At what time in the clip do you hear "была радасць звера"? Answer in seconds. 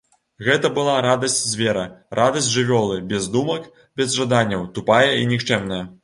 0.77-1.83